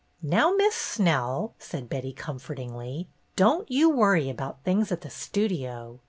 "Now, 0.23 0.49
Miss 0.55 0.73
Snell," 0.73 1.53
said 1.59 1.87
Betty, 1.87 2.11
comfortingly, 2.11 3.07
"don't 3.35 3.69
you 3.69 3.87
worry 3.91 4.31
about 4.31 4.63
things 4.63 4.91
at 4.91 5.01
the 5.01 5.11
Studio. 5.11 5.99